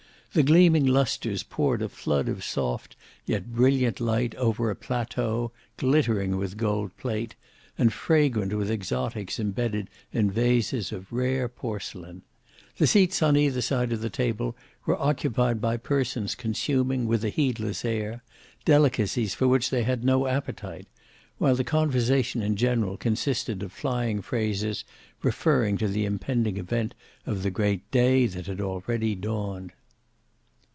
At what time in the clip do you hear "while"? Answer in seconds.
21.39-21.55